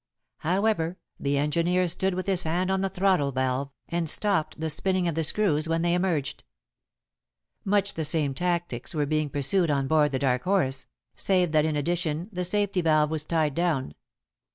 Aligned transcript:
However, 0.39 0.97
the 1.19 1.37
engineer 1.37 1.87
stood 1.87 2.15
with 2.15 2.25
his 2.25 2.41
hand 2.41 2.71
on 2.71 2.81
the 2.81 2.89
throttle 2.89 3.31
valve, 3.31 3.69
and 3.87 4.09
stopped 4.09 4.59
the 4.59 4.71
spinning 4.71 5.07
of 5.07 5.13
the 5.13 5.23
screws 5.23 5.69
when 5.69 5.83
they 5.83 5.93
emerged. 5.93 6.43
Much 7.63 7.93
the 7.93 8.03
same 8.03 8.33
tactics 8.33 8.95
were 8.95 9.05
being 9.05 9.29
pursued 9.29 9.69
on 9.69 9.87
board 9.87 10.11
The 10.11 10.17
Dark 10.17 10.41
Horse, 10.45 10.87
save 11.15 11.51
that 11.51 11.65
in 11.65 11.75
addition 11.75 12.29
the 12.33 12.43
safety 12.43 12.81
valve 12.81 13.11
was 13.11 13.25
tied 13.25 13.53
down. 13.53 13.93